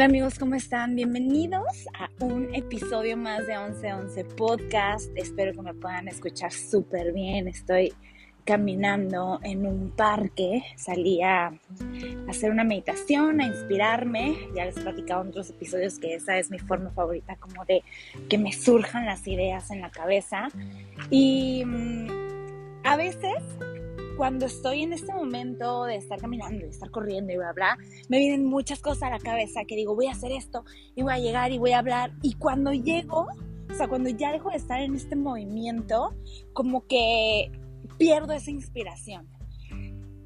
Hola 0.00 0.06
amigos, 0.06 0.38
¿cómo 0.38 0.54
están? 0.54 0.96
Bienvenidos 0.96 1.86
a 1.92 2.08
un 2.24 2.54
episodio 2.54 3.18
más 3.18 3.46
de 3.46 3.52
1111 3.52 4.24
Podcast. 4.34 5.10
Espero 5.14 5.52
que 5.52 5.60
me 5.60 5.74
puedan 5.74 6.08
escuchar 6.08 6.52
súper 6.52 7.12
bien. 7.12 7.48
Estoy 7.48 7.92
caminando 8.46 9.40
en 9.42 9.66
un 9.66 9.90
parque. 9.90 10.62
Salí 10.76 11.20
a 11.20 11.52
hacer 12.30 12.50
una 12.50 12.64
meditación, 12.64 13.42
a 13.42 13.46
inspirarme. 13.48 14.38
Ya 14.56 14.64
les 14.64 14.78
he 14.78 14.80
platicado 14.80 15.20
en 15.20 15.28
otros 15.28 15.50
episodios 15.50 15.98
que 15.98 16.14
esa 16.14 16.38
es 16.38 16.50
mi 16.50 16.58
forma 16.58 16.88
favorita, 16.92 17.36
como 17.36 17.66
de 17.66 17.82
que 18.30 18.38
me 18.38 18.52
surjan 18.52 19.04
las 19.04 19.28
ideas 19.28 19.70
en 19.70 19.82
la 19.82 19.90
cabeza. 19.90 20.48
Y 21.10 21.62
mm, 21.66 22.06
a 22.84 22.96
veces 22.96 23.34
cuando 24.20 24.44
estoy 24.44 24.82
en 24.82 24.92
este 24.92 25.14
momento 25.14 25.84
de 25.84 25.96
estar 25.96 26.20
caminando, 26.20 26.66
de 26.66 26.68
estar 26.68 26.90
corriendo 26.90 27.32
y 27.32 27.38
bla, 27.38 27.54
bla, 27.54 27.78
me 28.10 28.18
vienen 28.18 28.44
muchas 28.44 28.78
cosas 28.78 29.04
a 29.04 29.10
la 29.12 29.18
cabeza 29.18 29.64
que 29.64 29.76
digo, 29.76 29.94
voy 29.94 30.08
a 30.08 30.10
hacer 30.10 30.30
esto 30.30 30.62
y 30.94 31.02
voy 31.02 31.14
a 31.14 31.18
llegar 31.18 31.52
y 31.52 31.58
voy 31.58 31.72
a 31.72 31.78
hablar. 31.78 32.12
Y 32.20 32.34
cuando 32.34 32.70
llego, 32.74 33.28
o 33.70 33.74
sea, 33.74 33.88
cuando 33.88 34.10
ya 34.10 34.30
dejo 34.30 34.50
de 34.50 34.58
estar 34.58 34.78
en 34.82 34.94
este 34.94 35.16
movimiento, 35.16 36.14
como 36.52 36.86
que 36.86 37.50
pierdo 37.96 38.34
esa 38.34 38.50
inspiración. 38.50 39.26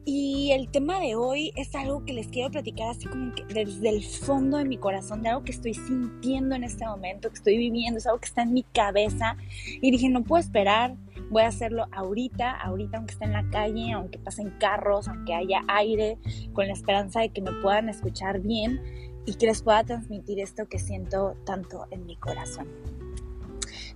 Y 0.05 0.51
el 0.51 0.73
tema 0.73 0.99
de 0.99 1.15
hoy 1.15 1.53
es 1.55 1.73
algo 1.77 2.05
que 2.05 2.15
les 2.15 2.27
quiero 2.27 2.51
platicar 2.51 2.89
así 2.89 3.07
como 3.07 3.33
que 3.33 3.45
desde 3.45 3.91
el 3.91 4.03
fondo 4.03 4.59
de 4.59 4.65
mi 4.65 4.77
corazón, 4.77 5.23
de 5.23 5.29
algo 5.29 5.45
que 5.45 5.53
estoy 5.53 5.73
sintiendo 5.73 6.57
en 6.57 6.65
este 6.65 6.85
momento, 6.85 7.29
que 7.29 7.37
estoy 7.37 7.59
viviendo, 7.59 7.99
es 7.99 8.07
algo 8.09 8.19
que 8.19 8.27
está 8.27 8.43
en 8.43 8.55
mi 8.55 8.65
cabeza. 8.65 9.37
Y 9.81 9.93
dije, 9.93 10.09
no 10.09 10.25
puedo 10.25 10.41
esperar, 10.41 10.97
Voy 11.31 11.43
a 11.43 11.49
hacerlo 11.49 11.87
ahorita, 11.93 12.51
ahorita 12.51 12.99
aunque 12.99 13.13
esté 13.13 13.25
en 13.25 13.33
la 13.33 13.49
calle, 13.51 13.93
aunque 13.93 14.19
pasen 14.19 14.51
carros, 14.59 15.09
aunque 15.09 15.35
haya 15.35 15.63
aire, 15.69 16.19
con 16.53 16.67
la 16.67 16.73
esperanza 16.73 17.21
de 17.21 17.31
que 17.31 17.41
me 17.41 17.53
puedan 17.63 17.89
escuchar 17.89 18.41
bien 18.41 18.81
y 19.27 19.35
que 19.35 19.47
les 19.47 19.63
pueda 19.63 19.85
transmitir 19.85 20.39
esto 20.41 20.67
que 20.69 20.79
siento 20.79 21.37
tanto 21.45 21.87
en 21.91 22.07
mi 22.07 22.17
corazón. 22.17 22.69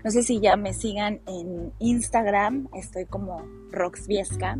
No 0.04 0.10
sé 0.10 0.22
si 0.22 0.40
ya 0.40 0.56
me 0.56 0.72
sigan 0.72 1.20
en 1.26 1.72
Instagram, 1.80 2.68
estoy 2.74 3.04
como 3.04 3.42
Roxviesca 3.70 4.58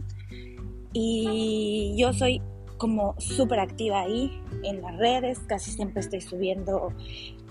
y 0.92 1.94
yo 1.96 2.12
soy 2.12 2.42
como 2.76 3.14
súper 3.18 3.60
activa 3.60 4.00
ahí 4.00 4.42
en 4.62 4.80
las 4.82 4.96
redes, 4.96 5.40
casi 5.40 5.70
siempre 5.70 6.00
estoy 6.00 6.20
subiendo 6.20 6.92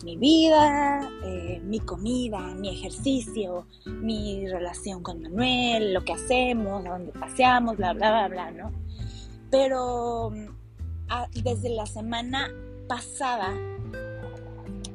mi 0.03 0.15
vida, 0.17 1.09
eh, 1.23 1.59
mi 1.63 1.79
comida, 1.79 2.39
mi 2.55 2.69
ejercicio, 2.69 3.65
mi 3.85 4.47
relación 4.47 5.01
con 5.01 5.21
Manuel, 5.21 5.93
lo 5.93 6.03
que 6.03 6.13
hacemos, 6.13 6.85
a 6.85 6.89
dónde 6.89 7.11
paseamos, 7.13 7.77
bla, 7.77 7.93
bla, 7.93 8.09
bla, 8.09 8.27
bla, 8.27 8.51
¿no? 8.51 8.71
Pero 9.49 10.31
mm, 10.31 11.41
desde 11.43 11.69
la 11.69 11.85
semana 11.85 12.49
pasada 12.87 13.53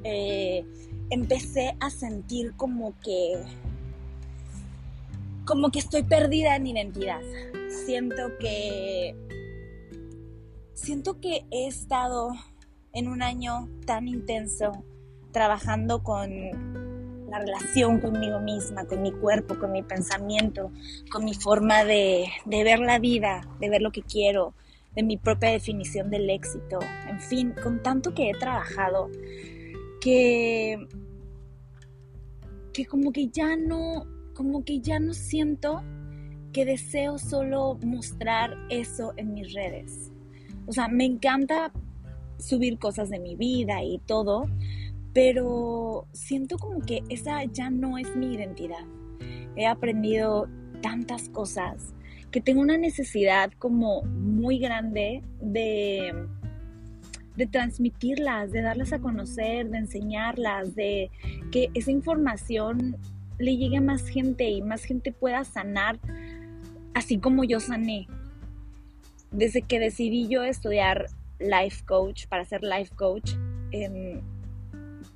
eh, 0.04 0.64
empecé 1.10 1.76
a 1.80 1.90
sentir 1.90 2.54
como 2.56 2.94
que 3.00 3.42
como 5.44 5.70
que 5.70 5.80
estoy 5.80 6.04
perdida 6.04 6.54
en 6.54 6.68
identidad. 6.68 7.20
Siento 7.84 8.38
que 8.38 9.16
siento 10.74 11.20
que 11.20 11.44
he 11.50 11.66
estado 11.66 12.30
en 12.92 13.08
un 13.08 13.22
año 13.22 13.68
tan 13.86 14.06
intenso 14.06 14.84
trabajando 15.32 16.02
con 16.02 16.30
la 17.30 17.38
relación 17.38 17.98
conmigo 17.98 18.40
misma, 18.40 18.84
con 18.84 19.00
mi 19.00 19.10
cuerpo, 19.10 19.58
con 19.58 19.72
mi 19.72 19.82
pensamiento, 19.82 20.70
con 21.10 21.24
mi 21.24 21.34
forma 21.34 21.84
de, 21.84 22.26
ver 22.46 22.78
la 22.78 22.98
vida, 22.98 23.48
de 23.58 23.70
ver 23.70 23.80
lo 23.80 23.90
que 23.90 24.02
quiero, 24.02 24.54
de 24.94 25.02
mi 25.02 25.16
propia 25.16 25.50
definición 25.50 26.10
del 26.10 26.28
éxito, 26.28 26.78
en 27.08 27.20
fin, 27.20 27.54
con 27.62 27.82
tanto 27.82 28.12
que 28.12 28.30
he 28.30 28.34
trabajado 28.34 29.10
que 30.00 30.86
que 32.74 32.86
como 32.86 33.12
que 33.12 33.28
ya 33.28 33.56
no 33.56 34.06
como 34.34 34.64
que 34.64 34.80
ya 34.80 34.98
no 34.98 35.12
siento 35.12 35.82
que 36.52 36.64
deseo 36.64 37.18
solo 37.18 37.78
mostrar 37.82 38.56
eso 38.68 39.12
en 39.16 39.34
mis 39.34 39.52
redes. 39.52 40.10
O 40.66 40.72
sea, 40.72 40.88
me 40.88 41.04
encanta 41.04 41.72
subir 42.38 42.78
cosas 42.78 43.10
de 43.10 43.18
mi 43.18 43.36
vida 43.36 43.82
y 43.82 43.98
todo, 43.98 44.46
pero 45.12 46.06
siento 46.12 46.58
como 46.58 46.80
que 46.80 47.02
esa 47.08 47.44
ya 47.44 47.70
no 47.70 47.98
es 47.98 48.14
mi 48.16 48.34
identidad. 48.34 48.84
He 49.56 49.66
aprendido 49.66 50.48
tantas 50.80 51.28
cosas 51.28 51.94
que 52.30 52.40
tengo 52.40 52.62
una 52.62 52.78
necesidad 52.78 53.52
como 53.58 54.02
muy 54.02 54.58
grande 54.58 55.22
de, 55.40 56.26
de 57.36 57.46
transmitirlas, 57.46 58.52
de 58.52 58.62
darlas 58.62 58.92
a 58.94 59.00
conocer, 59.00 59.68
de 59.68 59.78
enseñarlas, 59.78 60.74
de 60.74 61.10
que 61.50 61.68
esa 61.74 61.90
información 61.90 62.96
le 63.38 63.56
llegue 63.56 63.78
a 63.78 63.82
más 63.82 64.08
gente 64.08 64.48
y 64.48 64.62
más 64.62 64.84
gente 64.84 65.12
pueda 65.12 65.44
sanar 65.44 65.98
así 66.94 67.18
como 67.18 67.44
yo 67.44 67.60
sané 67.60 68.06
desde 69.32 69.62
que 69.62 69.78
decidí 69.78 70.28
yo 70.28 70.44
estudiar 70.44 71.06
life 71.38 71.84
coach, 71.86 72.26
para 72.26 72.44
ser 72.44 72.62
life 72.62 72.94
coach, 72.94 73.32
em, 73.72 74.20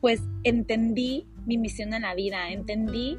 pues 0.06 0.22
entendí 0.44 1.26
mi 1.46 1.58
misión 1.58 1.92
en 1.92 2.02
la 2.02 2.14
vida, 2.14 2.52
entendí 2.52 3.18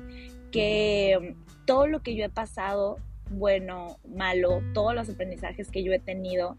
que 0.53 1.35
todo 1.65 1.85
lo 1.85 2.01
que 2.01 2.15
yo 2.15 2.23
he 2.23 2.29
pasado, 2.29 2.95
bueno, 3.29 3.97
malo, 4.15 4.61
todos 4.73 4.95
los 4.95 5.09
aprendizajes 5.09 5.69
que 5.69 5.83
yo 5.83 5.91
he 5.91 5.99
tenido, 5.99 6.55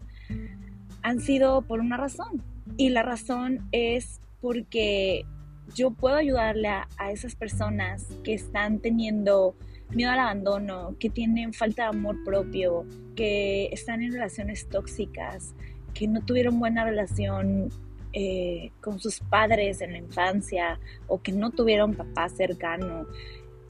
han 1.01 1.19
sido 1.19 1.63
por 1.63 1.79
una 1.79 1.97
razón. 1.97 2.43
Y 2.77 2.89
la 2.89 3.01
razón 3.01 3.67
es 3.71 4.21
porque 4.39 5.25
yo 5.73 5.89
puedo 5.89 6.17
ayudarle 6.17 6.67
a, 6.67 6.87
a 6.99 7.11
esas 7.11 7.33
personas 7.33 8.05
que 8.23 8.35
están 8.35 8.77
teniendo 8.77 9.55
miedo 9.89 10.11
al 10.11 10.19
abandono, 10.19 10.95
que 10.99 11.09
tienen 11.09 11.53
falta 11.53 11.85
de 11.85 11.97
amor 11.97 12.23
propio, 12.23 12.85
que 13.15 13.69
están 13.71 14.03
en 14.03 14.13
relaciones 14.13 14.69
tóxicas, 14.69 15.55
que 15.95 16.07
no 16.07 16.23
tuvieron 16.23 16.59
buena 16.59 16.85
relación 16.85 17.71
eh, 18.13 18.71
con 18.81 18.99
sus 18.99 19.19
padres 19.19 19.81
en 19.81 19.93
la 19.93 19.99
infancia 19.99 20.79
o 21.07 21.21
que 21.21 21.31
no 21.31 21.51
tuvieron 21.51 21.93
papá 21.93 22.29
cercano. 22.29 23.05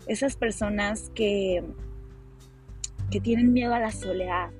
Esas 0.08 0.36
personas 0.36 1.12
que, 1.14 1.64
que 3.12 3.20
tienen 3.20 3.54
miedo 3.54 3.74
a 3.74 3.80
la 3.80 3.92
soledad, 3.92 4.52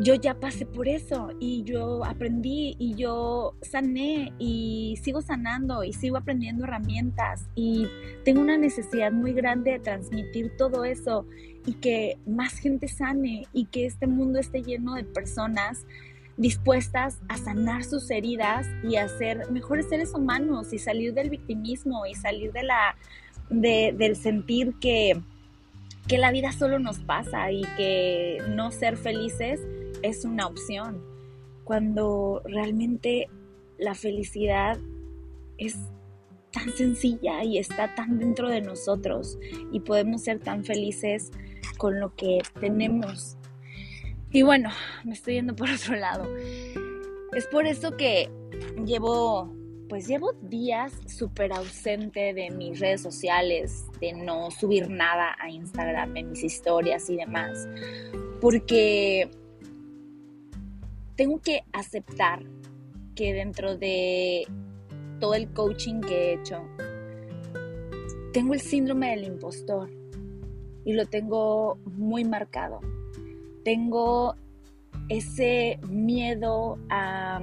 yo 0.00 0.14
ya 0.14 0.34
pasé 0.34 0.66
por 0.66 0.88
eso 0.88 1.30
y 1.38 1.62
yo 1.62 2.04
aprendí 2.04 2.74
y 2.78 2.94
yo 2.94 3.54
sané 3.62 4.32
y 4.38 4.98
sigo 5.02 5.22
sanando 5.22 5.84
y 5.84 5.92
sigo 5.92 6.16
aprendiendo 6.16 6.64
herramientas 6.64 7.48
y 7.54 7.86
tengo 8.24 8.40
una 8.40 8.56
necesidad 8.56 9.12
muy 9.12 9.32
grande 9.32 9.72
de 9.72 9.78
transmitir 9.78 10.56
todo 10.56 10.84
eso 10.84 11.26
y 11.64 11.74
que 11.74 12.18
más 12.26 12.58
gente 12.58 12.88
sane 12.88 13.46
y 13.52 13.66
que 13.66 13.86
este 13.86 14.06
mundo 14.06 14.38
esté 14.38 14.62
lleno 14.62 14.94
de 14.94 15.04
personas 15.04 15.86
dispuestas 16.36 17.20
a 17.28 17.36
sanar 17.36 17.84
sus 17.84 18.10
heridas 18.10 18.66
y 18.82 18.96
a 18.96 19.08
ser 19.08 19.50
mejores 19.50 19.88
seres 19.88 20.12
humanos 20.14 20.72
y 20.72 20.78
salir 20.78 21.14
del 21.14 21.30
victimismo 21.30 22.06
y 22.06 22.14
salir 22.14 22.52
de 22.52 22.62
la 22.64 22.96
del 23.50 24.16
sentir 24.16 24.74
que 24.80 25.20
que 26.06 26.18
la 26.18 26.30
vida 26.30 26.52
solo 26.52 26.78
nos 26.78 26.98
pasa 27.00 27.50
y 27.50 27.62
que 27.76 28.38
no 28.50 28.70
ser 28.70 28.96
felices 28.96 29.60
es 30.02 30.24
una 30.24 30.46
opción, 30.46 31.02
cuando 31.64 32.42
realmente 32.44 33.28
la 33.78 33.94
felicidad 33.94 34.78
es 35.56 35.76
tan 36.52 36.70
sencilla 36.72 37.42
y 37.42 37.58
está 37.58 37.94
tan 37.94 38.18
dentro 38.18 38.48
de 38.48 38.60
nosotros 38.60 39.38
y 39.72 39.80
podemos 39.80 40.22
ser 40.22 40.40
tan 40.40 40.64
felices 40.64 41.32
con 41.78 41.98
lo 41.98 42.14
que 42.14 42.40
tenemos. 42.60 43.36
Y 44.34 44.42
bueno, 44.42 44.68
me 45.04 45.12
estoy 45.12 45.34
yendo 45.34 45.54
por 45.54 45.70
otro 45.70 45.94
lado. 45.94 46.28
Es 47.36 47.46
por 47.46 47.68
eso 47.68 47.96
que 47.96 48.28
llevo, 48.84 49.54
pues 49.88 50.08
llevo 50.08 50.32
días 50.42 50.92
súper 51.06 51.52
ausente 51.52 52.34
de 52.34 52.50
mis 52.50 52.80
redes 52.80 53.00
sociales, 53.00 53.84
de 54.00 54.12
no 54.12 54.50
subir 54.50 54.90
nada 54.90 55.36
a 55.38 55.48
Instagram 55.50 56.16
en 56.16 56.30
mis 56.32 56.42
historias 56.42 57.08
y 57.10 57.16
demás, 57.16 57.68
porque 58.40 59.30
tengo 61.14 61.40
que 61.40 61.62
aceptar 61.72 62.42
que 63.14 63.34
dentro 63.34 63.76
de 63.76 64.48
todo 65.20 65.34
el 65.34 65.48
coaching 65.52 66.00
que 66.00 66.16
he 66.16 66.34
hecho, 66.34 66.60
tengo 68.32 68.52
el 68.52 68.60
síndrome 68.60 69.10
del 69.10 69.26
impostor 69.26 69.88
y 70.84 70.92
lo 70.92 71.06
tengo 71.06 71.78
muy 71.84 72.24
marcado. 72.24 72.80
Tengo 73.64 74.36
ese 75.08 75.78
miedo 75.88 76.78
a, 76.90 77.40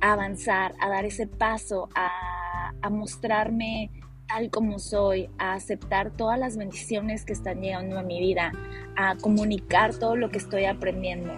avanzar, 0.00 0.74
a 0.80 0.88
dar 0.88 1.04
ese 1.04 1.26
paso, 1.26 1.88
a, 1.94 2.72
a 2.80 2.90
mostrarme 2.90 3.90
tal 4.32 4.50
como 4.50 4.78
soy, 4.78 5.28
a 5.38 5.54
aceptar 5.54 6.10
todas 6.16 6.38
las 6.38 6.56
bendiciones 6.56 7.24
que 7.24 7.32
están 7.32 7.60
llegando 7.60 7.98
a 7.98 8.02
mi 8.02 8.18
vida, 8.18 8.52
a 8.96 9.16
comunicar 9.16 9.94
todo 9.94 10.16
lo 10.16 10.30
que 10.30 10.38
estoy 10.38 10.64
aprendiendo 10.64 11.32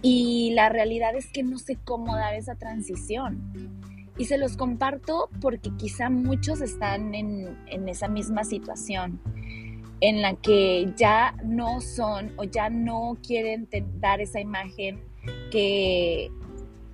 Y 0.00 0.52
la 0.54 0.68
realidad 0.68 1.14
es 1.14 1.30
que 1.30 1.42
no 1.42 1.58
sé 1.58 1.76
cómo 1.84 2.16
dar 2.16 2.34
esa 2.34 2.54
transición. 2.54 3.52
Y 4.16 4.26
se 4.26 4.38
los 4.38 4.56
comparto 4.56 5.28
porque 5.40 5.70
quizá 5.76 6.08
muchos 6.08 6.60
están 6.60 7.14
en, 7.14 7.58
en 7.66 7.88
esa 7.88 8.08
misma 8.08 8.44
situación 8.44 9.20
en 10.00 10.22
la 10.22 10.34
que 10.34 10.92
ya 10.96 11.34
no 11.44 11.80
son 11.80 12.32
o 12.36 12.44
ya 12.44 12.68
no 12.68 13.16
quieren 13.26 13.68
dar 14.00 14.20
esa 14.20 14.40
imagen 14.40 15.00
que, 15.50 16.30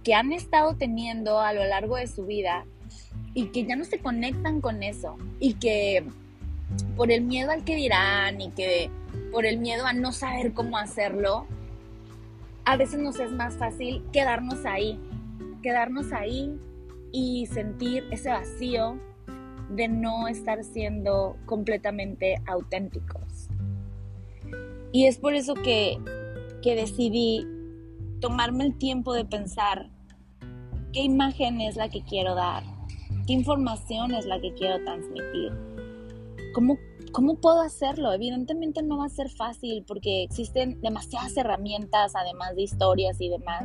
que 0.04 0.14
han 0.14 0.32
estado 0.32 0.76
teniendo 0.76 1.40
a 1.40 1.52
lo 1.52 1.64
largo 1.64 1.96
de 1.96 2.06
su 2.06 2.26
vida 2.26 2.64
y 3.34 3.46
que 3.46 3.64
ya 3.64 3.76
no 3.76 3.84
se 3.84 3.98
conectan 3.98 4.60
con 4.60 4.82
eso 4.82 5.16
y 5.38 5.54
que 5.54 6.04
por 6.96 7.10
el 7.10 7.22
miedo 7.22 7.50
al 7.50 7.64
que 7.64 7.76
dirán 7.76 8.40
y 8.40 8.50
que 8.50 8.90
por 9.32 9.46
el 9.46 9.58
miedo 9.58 9.86
a 9.86 9.92
no 9.92 10.12
saber 10.12 10.52
cómo 10.52 10.78
hacerlo, 10.78 11.46
a 12.64 12.76
veces 12.76 13.00
nos 13.00 13.18
es 13.18 13.32
más 13.32 13.56
fácil 13.56 14.04
quedarnos 14.12 14.64
ahí, 14.64 14.98
quedarnos 15.62 16.12
ahí 16.12 16.58
y 17.12 17.46
sentir 17.46 18.06
ese 18.10 18.30
vacío 18.30 18.98
de 19.70 19.88
no 19.88 20.28
estar 20.28 20.64
siendo 20.64 21.36
completamente 21.46 22.36
auténticos. 22.46 23.48
Y 24.92 25.06
es 25.06 25.18
por 25.18 25.34
eso 25.34 25.54
que, 25.54 25.98
que 26.62 26.74
decidí 26.74 27.46
tomarme 28.20 28.64
el 28.64 28.76
tiempo 28.76 29.14
de 29.14 29.24
pensar 29.24 29.90
qué 30.92 31.00
imagen 31.00 31.60
es 31.60 31.76
la 31.76 31.88
que 31.88 32.02
quiero 32.02 32.34
dar, 32.34 32.64
qué 33.26 33.32
información 33.32 34.14
es 34.14 34.26
la 34.26 34.40
que 34.40 34.52
quiero 34.54 34.82
transmitir, 34.84 35.52
cómo 36.52 36.76
¿Cómo 37.12 37.40
puedo 37.40 37.60
hacerlo? 37.60 38.12
Evidentemente 38.12 38.82
no 38.82 38.98
va 38.98 39.06
a 39.06 39.08
ser 39.08 39.30
fácil 39.30 39.84
porque 39.86 40.22
existen 40.22 40.80
demasiadas 40.80 41.36
herramientas, 41.36 42.12
además 42.14 42.54
de 42.54 42.62
historias 42.62 43.20
y 43.20 43.28
demás, 43.28 43.64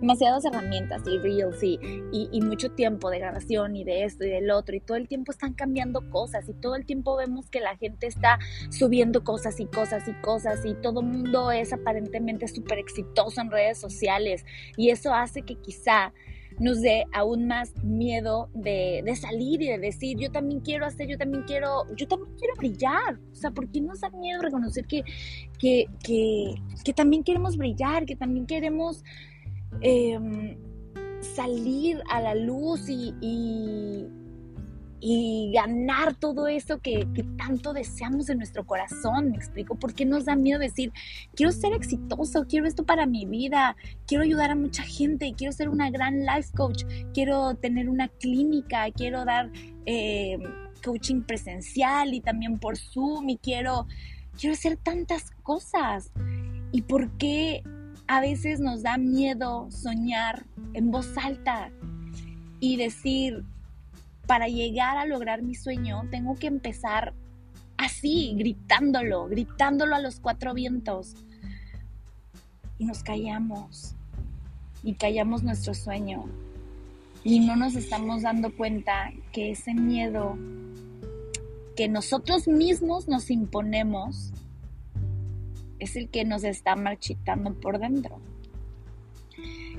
demasiadas 0.00 0.44
herramientas 0.44 1.02
y 1.06 1.18
reels 1.18 1.60
y, 1.62 1.78
y, 2.12 2.40
mucho 2.40 2.70
tiempo 2.70 3.10
de 3.10 3.18
grabación 3.18 3.74
y 3.74 3.82
de 3.82 4.04
esto 4.04 4.24
y 4.24 4.30
del 4.30 4.50
otro 4.50 4.76
y 4.76 4.80
todo 4.80 4.96
el 4.96 5.08
tiempo 5.08 5.32
están 5.32 5.54
cambiando 5.54 6.08
cosas 6.10 6.48
y 6.48 6.52
todo 6.54 6.76
el 6.76 6.86
tiempo 6.86 7.16
vemos 7.16 7.50
que 7.50 7.60
la 7.60 7.76
gente 7.76 8.06
está 8.06 8.38
subiendo 8.70 9.24
cosas 9.24 9.58
y 9.58 9.66
cosas 9.66 10.06
y 10.06 10.12
cosas 10.20 10.64
y 10.64 10.74
todo 10.74 11.00
el 11.00 11.06
mundo 11.06 11.50
es 11.50 11.72
aparentemente 11.72 12.46
súper 12.46 12.78
exitoso 12.78 13.40
en 13.40 13.50
redes 13.50 13.78
sociales 13.78 14.44
y 14.76 14.90
eso 14.90 15.12
hace 15.12 15.42
que 15.42 15.56
quizá 15.56 16.12
nos 16.58 16.80
dé 16.80 17.04
aún 17.12 17.46
más 17.46 17.72
miedo 17.82 18.48
de, 18.54 19.02
salir 19.20 19.62
y 19.62 19.68
de 19.68 19.78
decir, 19.78 20.18
yo 20.18 20.30
también 20.30 20.60
quiero 20.60 20.86
hacer, 20.86 21.08
yo 21.08 21.18
también 21.18 21.44
quiero, 21.44 21.84
yo 21.96 22.06
también 22.06 22.36
quiero 22.38 22.54
brillar. 22.56 23.18
O 23.32 23.34
sea, 23.34 23.50
¿por 23.50 23.68
qué 23.70 23.80
nos 23.80 24.00
da 24.00 24.10
miedo 24.10 24.40
reconocer 24.40 24.86
que, 24.86 25.04
que, 25.58 25.86
que, 26.04 26.92
también 26.92 27.24
queremos 27.24 27.56
brillar, 27.56 28.06
que 28.06 28.16
también 28.16 28.46
queremos 28.46 29.02
em, 29.80 30.56
salir 31.20 32.02
a 32.10 32.20
la 32.20 32.34
luz 32.34 32.88
y 32.88 34.06
ganar 35.52 36.14
todo 36.14 36.48
eso 36.48 36.80
que, 36.80 37.06
tanto 37.36 37.72
deseamos 37.72 38.30
en 38.30 38.38
nuestro 38.38 38.64
corazón, 38.64 39.30
me 39.30 39.36
explico, 39.36 39.74
¿por 39.74 39.94
qué 39.94 40.06
nos 40.06 40.24
da 40.24 40.34
miedo 40.34 40.58
decir, 40.58 40.92
quiero 41.34 41.52
ser 41.52 41.74
exitoso, 41.74 42.46
quiero 42.48 42.66
esto 42.66 42.84
para 42.84 43.04
mi 43.06 43.26
vida, 43.26 43.76
quiero 44.06 44.24
ayudar 44.24 44.50
a 44.50 44.54
mucha 44.54 44.82
gente, 44.82 45.34
quiero 45.36 45.52
ser 45.52 45.68
una 45.68 45.90
gran 45.90 46.24
life 46.24 46.50
coach, 46.56 46.84
quiero 47.12 47.54
tener 47.54 47.88
una 47.88 48.08
clínica, 48.08 48.90
quiero 48.92 49.24
dar 49.24 49.50
eh, 49.86 50.38
coaching 50.82 51.22
presencial 51.22 52.14
y 52.14 52.20
también 52.20 52.58
por 52.58 52.76
Zoom 52.78 53.28
y 53.28 53.36
quiero, 53.38 53.86
quiero 54.38 54.54
hacer 54.54 54.76
tantas 54.76 55.32
cosas? 55.42 56.10
¿Y 56.72 56.82
por 56.82 57.10
qué 57.18 57.62
a 58.06 58.20
veces 58.20 58.60
nos 58.60 58.82
da 58.82 58.96
miedo 58.98 59.68
soñar 59.70 60.46
en 60.74 60.90
voz 60.90 61.16
alta 61.16 61.70
y 62.60 62.76
decir, 62.76 63.44
para 64.26 64.48
llegar 64.48 64.96
a 64.96 65.06
lograr 65.06 65.42
mi 65.42 65.54
sueño, 65.54 66.02
tengo 66.10 66.36
que 66.36 66.46
empezar 66.46 67.14
así, 67.76 68.34
gritándolo, 68.36 69.26
gritándolo 69.26 69.94
a 69.94 70.00
los 70.00 70.20
cuatro 70.20 70.54
vientos. 70.54 71.14
Y 72.78 72.84
nos 72.84 73.02
callamos. 73.02 73.94
Y 74.82 74.94
callamos 74.94 75.42
nuestro 75.42 75.74
sueño. 75.74 76.24
Y 77.22 77.40
no 77.40 77.56
nos 77.56 77.74
estamos 77.74 78.22
dando 78.22 78.54
cuenta 78.54 79.12
que 79.32 79.52
ese 79.52 79.74
miedo 79.74 80.36
que 81.76 81.88
nosotros 81.88 82.46
mismos 82.46 83.08
nos 83.08 83.30
imponemos 83.30 84.32
es 85.78 85.96
el 85.96 86.08
que 86.08 86.24
nos 86.24 86.44
está 86.44 86.76
marchitando 86.76 87.54
por 87.54 87.78
dentro. 87.78 88.20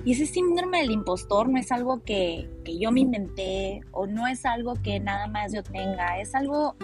Y 0.05 0.11
ese 0.11 0.27
síndrome 0.27 0.81
del 0.81 0.91
impostor 0.91 1.49
no 1.49 1.57
es 1.57 1.71
algo 1.71 2.03
que, 2.03 2.47
yo 2.79 2.91
me 2.91 2.99
inventé 2.99 3.81
o 3.91 4.05
no 4.05 4.27
es 4.27 4.45
algo 4.45 4.75
que 4.75 4.99
nada 4.99 5.25
más 5.25 5.51
yo 5.51 5.63
tenga, 5.63 6.19
es 6.19 6.35
algo 6.35 6.75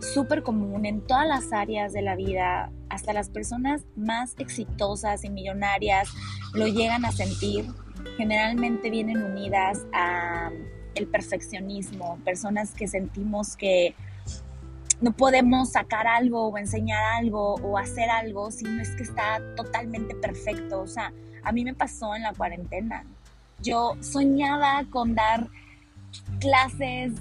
súper 0.00 0.42
común 0.42 0.84
en 0.84 1.00
todas 1.00 1.26
las 1.26 1.54
áreas 1.54 1.94
de 1.94 2.02
la 2.02 2.16
vida, 2.16 2.70
hasta 2.90 3.14
las 3.14 3.30
personas 3.30 3.86
más 3.96 4.34
exitosas 4.38 5.24
y 5.24 5.30
millonarias 5.30 6.10
lo 6.52 6.66
llegan 6.66 7.06
a 7.06 7.12
sentir. 7.12 7.64
Generalmente 8.18 8.90
vienen 8.90 9.22
unidas 9.22 9.86
a 9.94 10.50
el 10.94 11.06
perfeccionismo, 11.06 12.18
personas 12.24 12.72
que 12.72 12.88
sentimos 12.88 13.56
que 13.56 13.94
no 15.00 15.12
podemos 15.12 15.72
sacar 15.72 16.06
algo 16.06 16.48
o 16.48 16.58
enseñar 16.58 17.02
algo 17.14 17.54
o 17.54 17.78
hacer 17.78 18.10
algo 18.10 18.50
si 18.50 18.64
no 18.64 18.82
es 18.82 18.90
que 18.96 19.02
está 19.02 19.40
totalmente 19.56 20.14
perfecto. 20.14 20.80
O 20.80 20.86
sea, 20.86 21.12
a 21.46 21.52
mí 21.52 21.64
me 21.64 21.74
pasó 21.74 22.14
en 22.16 22.22
la 22.22 22.34
cuarentena. 22.34 23.04
Yo 23.62 23.96
soñaba 24.00 24.84
con 24.90 25.14
dar 25.14 25.48
clases 26.40 27.12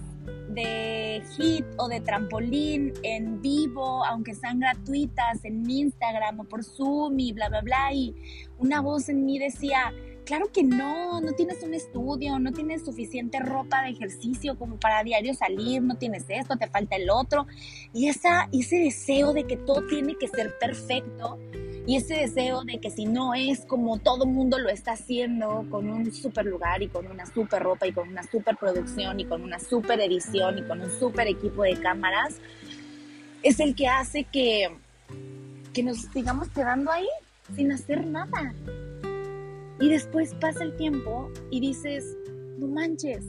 de 0.49 1.21
hit 1.37 1.63
o 1.77 1.87
de 1.87 2.01
trampolín 2.01 2.91
en 3.03 3.39
vivo, 3.39 4.03
aunque 4.03 4.33
sean 4.33 4.59
gratuitas, 4.59 5.45
en 5.45 5.69
Instagram 5.69 6.39
o 6.39 6.43
por 6.45 6.63
Zoom 6.63 7.19
y 7.19 7.33
bla, 7.33 7.49
bla, 7.49 7.61
bla. 7.61 7.93
Y 7.93 8.15
una 8.57 8.81
voz 8.81 9.09
en 9.09 9.25
mí 9.25 9.37
decía, 9.37 9.93
claro 10.25 10.51
que 10.51 10.63
no, 10.63 11.21
no 11.21 11.33
tienes 11.33 11.61
un 11.61 11.75
estudio, 11.75 12.39
no 12.39 12.51
tienes 12.51 12.83
suficiente 12.83 13.37
ropa 13.39 13.83
de 13.83 13.91
ejercicio 13.91 14.57
como 14.57 14.77
para 14.77 15.03
diario 15.03 15.35
salir, 15.35 15.83
no 15.83 15.97
tienes 15.97 16.25
esto, 16.29 16.57
te 16.57 16.67
falta 16.67 16.95
el 16.95 17.11
otro. 17.11 17.45
Y 17.93 18.07
esa, 18.07 18.49
ese 18.51 18.77
deseo 18.79 19.33
de 19.33 19.45
que 19.45 19.57
todo 19.57 19.85
tiene 19.85 20.15
que 20.15 20.27
ser 20.27 20.57
perfecto 20.57 21.37
y 21.87 21.97
ese 21.97 22.15
deseo 22.15 22.63
de 22.63 22.79
que 22.79 22.89
si 22.89 23.05
no 23.05 23.33
es 23.35 23.65
como 23.65 23.99
todo 23.99 24.25
mundo 24.25 24.57
lo 24.57 24.69
está 24.69 24.93
haciendo, 24.93 25.65
con 25.69 25.89
un 25.89 26.11
super 26.11 26.45
lugar 26.45 26.81
y 26.81 26.87
con 26.87 27.05
una 27.05 27.25
super 27.27 27.61
ropa 27.61 27.85
y 27.85 27.91
con 27.91 28.07
una 28.09 28.23
super 28.23 28.57
producción 28.57 29.19
y 29.19 29.25
con 29.25 29.43
una 29.43 29.59
super 29.59 29.99
edición 29.99 30.57
y 30.57 30.63
con 30.63 30.81
un 30.81 30.89
super 30.89 31.27
equipo 31.27 31.61
de 31.61 31.75
cámaras, 31.75 32.37
es 33.43 33.59
el 33.59 33.75
que 33.75 33.87
hace 33.87 34.23
que, 34.23 34.69
que 35.73 35.83
nos 35.83 35.97
sigamos 35.97 36.49
quedando 36.49 36.91
ahí 36.91 37.07
sin 37.55 37.71
hacer 37.71 38.05
nada. 38.07 38.55
Y 39.79 39.89
después 39.89 40.33
pasa 40.35 40.63
el 40.63 40.75
tiempo 40.77 41.29
y 41.51 41.59
dices, 41.59 42.17
no 42.57 42.65
manches, 42.67 43.25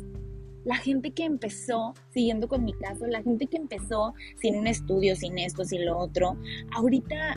la 0.65 0.77
gente 0.77 1.11
que 1.11 1.25
empezó, 1.25 1.93
siguiendo 2.11 2.49
con 2.49 2.65
mi 2.65 2.73
caso, 2.73 3.07
la 3.07 3.23
gente 3.23 3.47
que 3.47 3.59
empezó 3.59 4.15
sin 4.41 4.57
un 4.57 4.67
estudio, 4.67 5.15
sin 5.15 5.39
esto, 5.39 5.65
sin 5.65 5.85
lo 5.85 5.99
otro, 5.99 6.39
ahorita 6.73 7.37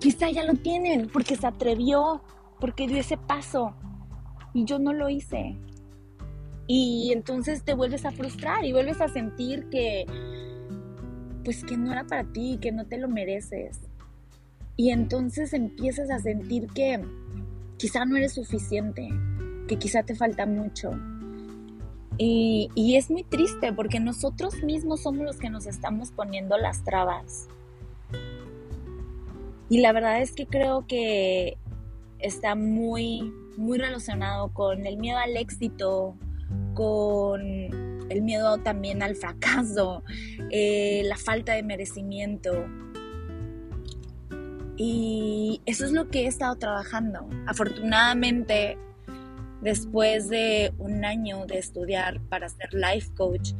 Quizá 0.00 0.30
ya 0.30 0.44
lo 0.44 0.54
tienen 0.54 1.08
porque 1.08 1.36
se 1.36 1.46
atrevió, 1.46 2.22
porque 2.58 2.88
dio 2.88 2.98
ese 2.98 3.16
paso 3.16 3.74
y 4.52 4.64
yo 4.64 4.78
no 4.78 4.92
lo 4.92 5.08
hice. 5.08 5.56
Y 6.66 7.10
entonces 7.12 7.64
te 7.64 7.74
vuelves 7.74 8.04
a 8.04 8.10
frustrar 8.10 8.64
y 8.64 8.72
vuelves 8.72 9.00
a 9.00 9.08
sentir 9.08 9.68
que 9.70 10.06
pues 11.44 11.64
que 11.64 11.76
no 11.76 11.92
era 11.92 12.04
para 12.04 12.24
ti, 12.24 12.58
que 12.60 12.72
no 12.72 12.86
te 12.86 12.98
lo 12.98 13.08
mereces. 13.08 13.80
Y 14.76 14.90
entonces 14.90 15.52
empiezas 15.52 16.10
a 16.10 16.18
sentir 16.18 16.66
que 16.68 17.00
quizá 17.76 18.04
no 18.04 18.16
eres 18.16 18.34
suficiente, 18.34 19.08
que 19.68 19.78
quizá 19.78 20.02
te 20.02 20.14
falta 20.14 20.46
mucho. 20.46 20.92
Y, 22.18 22.68
y, 22.74 22.96
es 22.96 23.10
muy 23.10 23.24
triste 23.24 23.72
porque 23.72 23.98
nosotros 23.98 24.62
mismos 24.62 25.02
somos 25.02 25.24
los 25.24 25.36
que 25.38 25.48
nos 25.48 25.66
estamos 25.66 26.10
poniendo 26.12 26.58
las 26.58 26.84
trabas. 26.84 27.48
Y 29.70 29.78
la 29.78 29.92
verdad 29.92 30.20
es 30.20 30.32
que 30.32 30.46
creo 30.46 30.84
que 30.88 31.56
está 32.18 32.56
muy, 32.56 33.32
muy 33.56 33.78
relacionado 33.78 34.52
con 34.52 34.84
el 34.84 34.96
miedo 34.96 35.18
al 35.18 35.36
éxito, 35.36 36.16
con 36.74 37.40
el 38.10 38.22
miedo 38.22 38.58
también 38.58 39.02
al 39.02 39.14
fracaso, 39.14 40.02
eh, 40.50 41.02
la 41.04 41.16
falta 41.16 41.54
de 41.54 41.62
merecimiento. 41.62 42.66
Y 44.76 45.60
eso 45.66 45.84
es 45.84 45.92
lo 45.92 46.08
que 46.08 46.22
he 46.22 46.26
estado 46.26 46.56
trabajando. 46.56 47.28
Afortunadamente, 47.46 48.76
después 49.60 50.28
de 50.28 50.72
un 50.78 51.04
año 51.04 51.46
de 51.46 51.58
estudiar 51.58 52.20
para 52.28 52.48
ser 52.48 52.72
life 52.72 53.08
coach, 53.14 53.52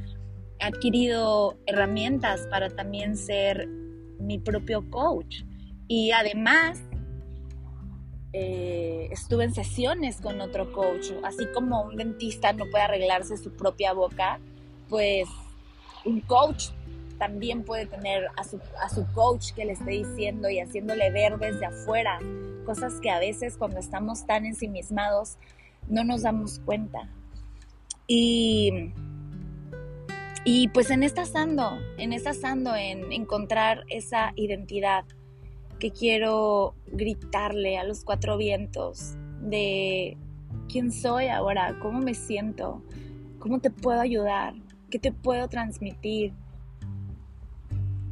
he 0.59 0.65
adquirido 0.65 1.57
herramientas 1.67 2.49
para 2.51 2.69
también 2.69 3.17
ser 3.17 3.69
mi 4.19 4.39
propio 4.39 4.91
coach. 4.91 5.45
Y 5.91 6.13
además, 6.13 6.81
eh, 8.33 9.09
estuve 9.11 9.43
en 9.43 9.53
sesiones 9.53 10.21
con 10.21 10.41
otro 10.41 10.71
coach, 10.71 11.11
así 11.25 11.49
como 11.53 11.83
un 11.83 11.97
dentista 11.97 12.53
no 12.53 12.67
puede 12.71 12.85
arreglarse 12.85 13.37
su 13.37 13.51
propia 13.51 13.93
boca, 13.93 14.39
pues 14.89 15.29
un 16.05 16.21
coach 16.21 16.67
también 17.19 17.65
puede 17.65 17.87
tener 17.87 18.29
a 18.37 18.45
su, 18.45 18.61
a 18.81 18.89
su 18.89 19.05
coach 19.15 19.51
que 19.53 19.65
le 19.65 19.73
esté 19.73 19.91
diciendo 19.91 20.49
y 20.49 20.61
haciéndole 20.61 21.11
ver 21.11 21.37
desde 21.39 21.67
afuera 21.67 22.21
cosas 22.65 23.01
que 23.01 23.11
a 23.11 23.19
veces 23.19 23.57
cuando 23.57 23.81
estamos 23.81 24.25
tan 24.29 24.47
ensimismados 24.47 25.39
no 25.89 26.05
nos 26.05 26.23
damos 26.23 26.61
cuenta. 26.61 27.11
Y, 28.07 28.93
y 30.45 30.69
pues 30.69 30.89
en 30.91 31.03
esta 31.03 31.25
ando, 31.35 31.81
en 31.99 32.13
esta 32.13 32.31
ando 32.49 32.77
en 32.77 33.11
encontrar 33.11 33.83
esa 33.89 34.33
identidad 34.37 35.05
que 35.81 35.91
quiero 35.91 36.75
gritarle 36.87 37.79
a 37.79 37.85
los 37.85 38.05
cuatro 38.05 38.37
vientos 38.37 39.17
de 39.41 40.17
quién 40.69 40.93
soy 40.93 41.27
ahora, 41.27 41.77
cómo 41.81 41.99
me 41.99 42.15
siento, 42.15 42.83
cómo 43.41 43.59
te 43.59 43.71
puedo 43.71 44.01
ayudar, 44.01 44.55
qué 44.91 45.01
te 45.01 45.11
puedo 45.11 45.49
transmitir. 45.49 46.33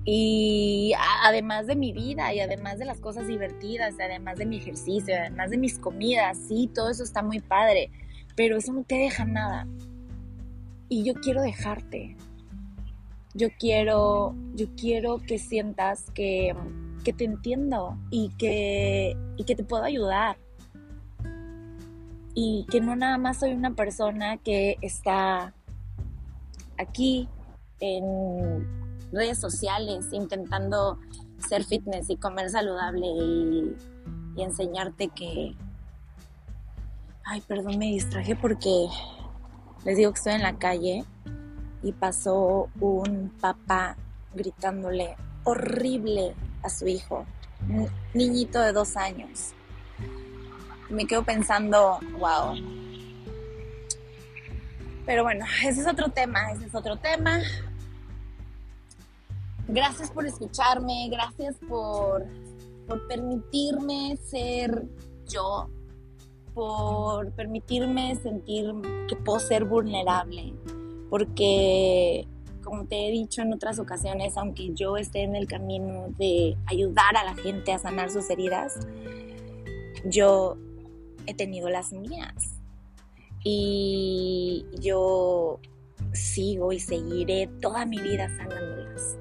Y 0.05 0.95
además 1.23 1.67
de 1.67 1.77
mi 1.77 1.93
vida 1.93 2.33
y 2.33 2.41
además 2.41 2.79
de 2.79 2.87
las 2.87 2.99
cosas 2.99 3.29
divertidas, 3.29 3.95
además 4.01 4.39
de 4.39 4.47
mi 4.47 4.57
ejercicio, 4.57 5.15
además 5.15 5.51
de 5.51 5.59
mis 5.59 5.79
comidas, 5.79 6.39
sí, 6.49 6.71
todo 6.75 6.91
eso 6.91 7.05
está 7.05 7.23
muy 7.23 7.41
padre, 7.41 7.91
pero 8.35 8.57
eso 8.57 8.73
no 8.73 8.85
te 8.85 8.95
deja 8.95 9.27
nada. 9.27 9.69
Y 10.89 11.05
yo 11.05 11.13
quiero 11.15 11.43
dejarte. 11.43 12.17
Yo 13.35 13.49
quiero, 13.59 14.35
yo 14.55 14.69
quiero 14.75 15.19
que 15.19 15.39
sientas 15.39 16.11
que 16.15 16.55
que 17.05 17.13
te 17.13 17.25
entiendo 17.25 17.97
y 18.11 18.31
que, 18.39 19.17
y 19.37 19.45
que 19.45 19.57
te 19.57 19.65
puedo 19.65 19.85
ayudar. 19.85 20.39
Y 22.35 22.67
que 22.71 22.81
no 22.81 22.95
nada 22.95 23.19
más 23.19 23.41
soy 23.41 23.53
una 23.53 23.75
persona 23.75 24.37
que 24.37 24.77
está 24.81 25.55
aquí 26.79 27.29
en 27.81 28.67
redes 29.13 29.39
sociales 29.39 30.07
intentando 30.13 30.99
ser 31.49 31.65
fitness 31.65 32.11
y 32.11 32.17
comer 32.17 32.51
saludable 32.51 33.07
y, 33.07 33.77
y 34.37 34.43
enseñarte 34.43 35.09
que... 35.09 35.55
Ay, 37.25 37.43
perdón, 37.43 37.79
me 37.79 37.87
distraje 37.87 38.37
porque 38.37 38.87
les 39.85 39.97
digo 39.97 40.13
que 40.13 40.19
estoy 40.19 40.35
en 40.35 40.43
la 40.43 40.59
calle 40.59 41.05
y 41.83 41.93
pasó 41.93 42.69
un 42.81 43.31
papá 43.41 43.97
gritándole 44.35 45.17
horrible 45.45 46.35
a 46.63 46.69
su 46.69 46.87
hijo, 46.87 47.27
un 47.69 47.89
niñito 48.15 48.61
de 48.61 48.73
dos 48.73 48.97
años. 48.97 49.53
Me 50.89 51.07
quedo 51.07 51.23
pensando, 51.23 51.99
wow. 52.19 52.55
Pero 55.05 55.23
bueno, 55.23 55.45
ese 55.65 55.81
es 55.81 55.87
otro 55.87 56.09
tema, 56.11 56.53
ese 56.53 56.67
es 56.67 56.75
otro 56.75 56.97
tema. 56.97 57.41
Gracias 59.67 60.11
por 60.11 60.27
escucharme, 60.27 61.09
gracias 61.11 61.57
por, 61.69 62.25
por 62.87 63.07
permitirme 63.07 64.17
ser 64.17 64.87
yo, 65.29 65.69
por 66.55 67.31
permitirme 67.33 68.17
sentir 68.17 68.73
que 69.09 69.17
puedo 69.17 69.39
ser 69.41 69.67
vulnerable, 69.67 70.55
porque 71.11 72.27
como 72.69 72.85
te 72.85 73.09
he 73.09 73.11
dicho 73.11 73.41
en 73.41 73.55
otras 73.55 73.79
ocasiones, 73.79 74.37
aunque 74.37 74.75
yo 74.75 74.99
esté 74.99 75.23
en 75.23 75.35
el 75.35 75.47
camino 75.47 76.09
de 76.19 76.55
ayudar 76.67 77.17
a 77.17 77.25
la 77.25 77.35
gente 77.35 77.73
a 77.73 77.79
sanar 77.79 78.11
sus 78.11 78.29
heridas, 78.29 78.79
yo 80.05 80.59
he 81.25 81.33
tenido 81.33 81.71
las 81.71 81.95
mías. 81.95 82.61
Y 83.43 84.67
yo 84.81 85.61
sigo 86.13 86.75
y 86.75 86.79
seguiré 86.79 87.47
toda 87.63 87.87
mi 87.87 88.03
vida 88.03 88.29
sanándolas. 88.37 89.17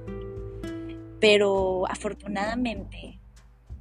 Pero 1.22 1.90
afortunadamente 1.90 3.18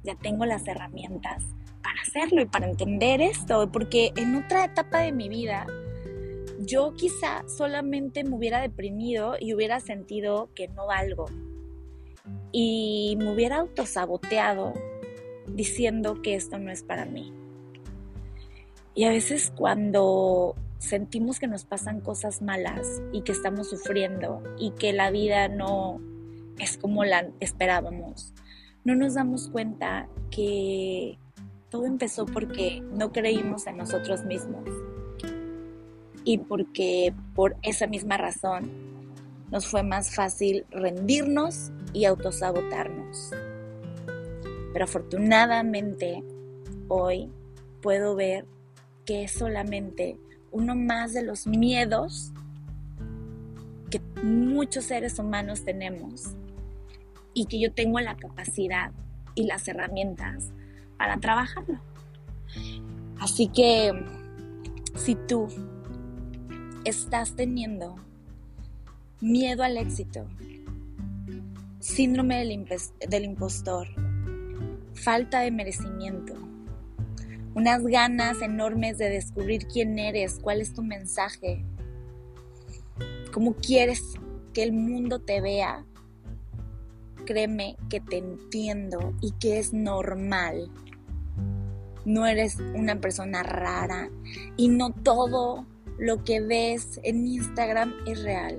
ya 0.05 0.15
tengo 0.15 0.45
las 0.45 0.65
herramientas 0.65 1.43
para 1.83 2.01
hacerlo 2.03 2.41
y 2.41 2.45
para 2.45 2.69
entender 2.69 3.19
esto, 3.19 3.69
porque 3.69 4.13
en 4.15 4.33
otra 4.37 4.63
etapa 4.63 4.99
de 4.99 5.11
mi 5.11 5.27
vida 5.27 5.67
yo 6.59 6.93
quizá 6.95 7.47
solamente 7.47 8.23
me 8.23 8.35
hubiera 8.35 8.61
deprimido 8.61 9.35
y 9.39 9.53
hubiera 9.53 9.79
sentido 9.79 10.49
que 10.55 10.67
no 10.67 10.87
valgo. 10.87 11.25
Y 12.51 13.15
me 13.19 13.31
hubiera 13.31 13.57
autosaboteado 13.57 14.73
diciendo 15.47 16.21
que 16.21 16.35
esto 16.35 16.57
no 16.57 16.71
es 16.71 16.83
para 16.83 17.05
mí. 17.05 17.33
Y 18.95 19.05
a 19.05 19.09
veces 19.09 19.51
cuando 19.55 20.55
sentimos 20.79 21.39
que 21.39 21.47
nos 21.47 21.65
pasan 21.65 22.01
cosas 22.01 22.41
malas 22.41 23.01
y 23.11 23.21
que 23.21 23.31
estamos 23.31 23.69
sufriendo 23.69 24.43
y 24.57 24.71
que 24.71 24.93
la 24.93 25.11
vida 25.11 25.47
no 25.47 26.01
es 26.57 26.77
como 26.77 27.03
la 27.05 27.29
esperábamos, 27.39 28.33
no 28.83 28.95
nos 28.95 29.13
damos 29.13 29.49
cuenta 29.49 30.09
que 30.31 31.19
todo 31.69 31.85
empezó 31.85 32.25
porque 32.25 32.81
no 32.81 33.11
creímos 33.11 33.67
en 33.67 33.77
nosotros 33.77 34.23
mismos 34.25 34.67
y 36.27 36.39
porque 36.39 37.13
por 37.35 37.55
esa 37.61 37.87
misma 37.87 38.17
razón 38.17 38.69
nos 39.49 39.65
fue 39.65 39.81
más 39.81 40.13
fácil 40.13 40.65
rendirnos 40.71 41.71
y 41.93 42.03
autosabotarnos. 42.03 43.31
Pero 44.73 44.83
afortunadamente 44.83 46.21
hoy 46.89 47.31
puedo 47.81 48.13
ver 48.13 48.45
que 49.05 49.23
es 49.23 49.31
solamente 49.31 50.19
uno 50.51 50.75
más 50.75 51.13
de 51.13 51.23
los 51.23 51.47
miedos 51.47 52.33
que 53.89 54.01
muchos 54.21 54.83
seres 54.83 55.19
humanos 55.19 55.63
tenemos 55.63 56.35
y 57.33 57.45
que 57.45 57.57
yo 57.57 57.71
tengo 57.71 58.01
la 58.01 58.17
capacidad 58.17 58.91
y 59.33 59.45
las 59.45 59.65
herramientas 59.69 60.49
para 60.97 61.21
trabajarlo. 61.21 61.79
Así 63.17 63.47
que 63.47 63.93
si 64.93 65.15
tú 65.15 65.47
estás 66.87 67.35
teniendo 67.35 67.95
miedo 69.19 69.63
al 69.63 69.75
éxito, 69.75 70.25
síndrome 71.79 72.37
del, 72.37 73.25
impostor, 73.25 73.87
falta 74.93 75.41
de 75.41 75.51
merecimiento, 75.51 76.33
unas 77.55 77.83
ganas 77.83 78.41
enormes 78.41 78.97
de 78.97 79.09
descubrir 79.09 79.67
quién 79.67 79.99
eres, 79.99 80.39
cuál 80.41 80.61
es 80.61 80.73
tu 80.73 80.81
mensaje, 80.81 81.65
cómo 83.33 83.53
quieres 83.55 84.01
que 84.53 84.63
el 84.63 84.71
mundo 84.71 85.19
te 85.19 85.41
vea, 85.41 85.85
créeme 87.25 87.75
que 87.89 87.99
te 87.99 88.17
entiendo 88.17 89.13
y 89.19 89.31
que 89.33 89.59
es 89.59 89.73
normal. 89.73 90.71
No 92.05 92.25
eres 92.25 92.55
una 92.73 93.01
persona 93.01 93.43
rara 93.43 94.09
y 94.55 94.69
no 94.69 94.93
todo 94.93 95.65
lo 95.97 96.23
que 96.23 96.41
ves 96.41 96.99
en 97.03 97.25
Instagram 97.25 97.93
es 98.05 98.23
real. 98.23 98.57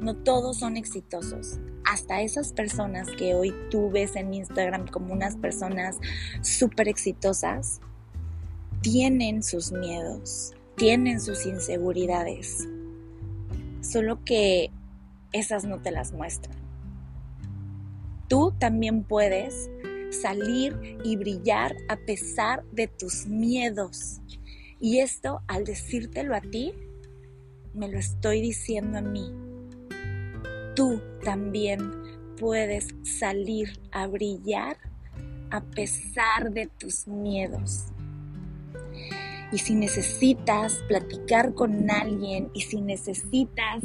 No 0.00 0.16
todos 0.16 0.58
son 0.58 0.76
exitosos. 0.76 1.58
Hasta 1.84 2.22
esas 2.22 2.52
personas 2.52 3.08
que 3.10 3.34
hoy 3.34 3.54
tú 3.70 3.90
ves 3.90 4.16
en 4.16 4.34
Instagram 4.34 4.86
como 4.88 5.12
unas 5.12 5.36
personas 5.36 5.98
súper 6.42 6.88
exitosas, 6.88 7.80
tienen 8.82 9.42
sus 9.42 9.72
miedos, 9.72 10.52
tienen 10.76 11.20
sus 11.20 11.46
inseguridades. 11.46 12.68
Solo 13.80 14.24
que 14.24 14.70
esas 15.32 15.64
no 15.64 15.80
te 15.80 15.90
las 15.90 16.12
muestran. 16.12 16.56
Tú 18.28 18.54
también 18.58 19.04
puedes 19.04 19.70
salir 20.10 20.98
y 21.04 21.16
brillar 21.16 21.74
a 21.88 21.96
pesar 21.96 22.64
de 22.72 22.86
tus 22.86 23.26
miedos. 23.26 24.20
Y 24.82 24.98
esto, 24.98 25.42
al 25.46 25.62
decírtelo 25.62 26.34
a 26.34 26.40
ti, 26.40 26.72
me 27.72 27.88
lo 27.88 28.00
estoy 28.00 28.40
diciendo 28.40 28.98
a 28.98 29.00
mí. 29.00 29.32
Tú 30.74 31.00
también 31.22 31.92
puedes 32.36 32.88
salir 33.04 33.78
a 33.92 34.08
brillar 34.08 34.76
a 35.52 35.60
pesar 35.60 36.50
de 36.50 36.66
tus 36.66 37.06
miedos. 37.06 37.84
Y 39.52 39.58
si 39.58 39.76
necesitas 39.76 40.82
platicar 40.88 41.54
con 41.54 41.88
alguien 41.88 42.50
y 42.52 42.62
si 42.62 42.80
necesitas 42.80 43.84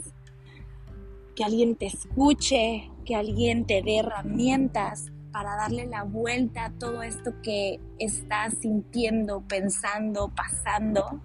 que 1.36 1.44
alguien 1.44 1.76
te 1.76 1.86
escuche, 1.86 2.90
que 3.06 3.16
alguien 3.16 3.68
te 3.68 3.84
dé 3.84 4.00
herramientas, 4.00 5.12
para 5.32 5.56
darle 5.56 5.86
la 5.86 6.04
vuelta 6.04 6.66
a 6.66 6.72
todo 6.72 7.04
esto 7.04 7.34
que 7.42 7.80
estás 8.00 8.56
sintiendo, 8.62 9.42
pensando, 9.48 10.34
pasando, 10.36 11.22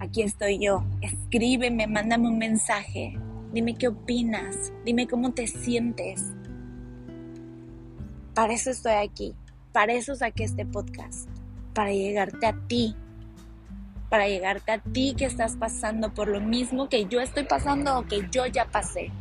aquí 0.00 0.22
estoy 0.22 0.58
yo. 0.58 0.84
Escríbeme, 1.00 1.86
mándame 1.86 2.28
un 2.28 2.38
mensaje. 2.38 3.18
Dime 3.52 3.74
qué 3.74 3.88
opinas, 3.88 4.72
dime 4.84 5.06
cómo 5.06 5.32
te 5.32 5.46
sientes. 5.46 6.32
Para 8.34 8.52
eso 8.52 8.70
estoy 8.70 8.92
aquí, 8.92 9.34
para 9.72 9.94
eso 9.94 10.14
saqué 10.14 10.44
este 10.44 10.66
podcast. 10.66 11.28
para 11.72 11.92
llegarte 11.92 12.46
a 12.46 12.54
ti, 12.66 12.96
para 14.08 14.28
llegarte 14.28 14.72
a 14.72 14.78
ti 14.78 15.14
que 15.14 15.26
estás 15.26 15.56
pasando 15.56 16.14
por 16.14 16.26
lo 16.26 16.40
mismo 16.40 16.88
que 16.88 17.04
yo 17.04 17.20
estoy 17.20 17.44
pasando 17.44 17.98
o 17.98 18.06
que 18.06 18.26
yo 18.30 18.46
ya 18.46 18.64
pasé. 18.64 19.12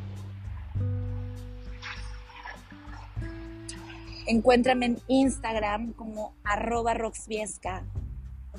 Encuéntrame 4.28 4.86
en 4.88 5.00
Instagram 5.08 5.94
como 5.94 6.36
arroba 6.44 6.94
roxviesca 6.96 7.86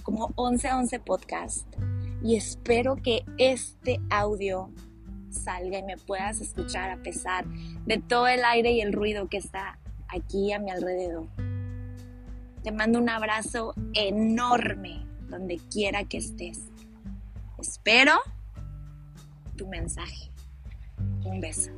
como 0.02 0.28
1111 0.28 1.00
podcast 1.00 1.66
y 2.23 2.37
espero 2.37 2.96
que 2.96 3.25
este 3.38 4.00
audio 4.11 4.70
salga 5.30 5.78
y 5.78 5.82
me 5.82 5.96
puedas 5.96 6.40
escuchar 6.40 6.90
a 6.90 7.02
pesar 7.02 7.46
de 7.85 7.99
todo 7.99 8.28
el 8.28 8.44
aire 8.44 8.73
y 8.73 8.80
el 8.80 8.92
ruido 8.92 9.28
que 9.28 9.38
está 9.38 9.78
aquí 10.08 10.52
a 10.52 10.58
mi 10.58 10.70
alrededor. 10.70 11.26
Te 12.62 12.73
mando 12.73 12.99
un 12.99 13.08
abrazo 13.08 13.75
enorme 13.94 15.04
donde 15.28 15.58
quiera 15.70 16.04
que 16.04 16.18
estés. 16.18 16.61
Espero 17.58 18.12
tu 19.56 19.66
mensaje. 19.66 20.30
Un 21.25 21.40
beso. 21.40 21.70